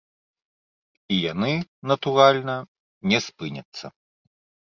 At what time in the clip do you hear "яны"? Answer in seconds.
1.31-1.51